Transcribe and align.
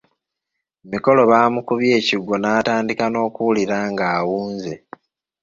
Mikolo 0.91 1.21
bamukubye 1.31 1.89
ekigwo 1.99 2.35
n’atandika 2.39 3.05
n'okuwulira 3.09 3.77
ng'awunze. 3.91 4.73